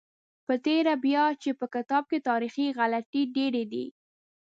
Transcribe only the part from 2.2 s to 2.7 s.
تاریخي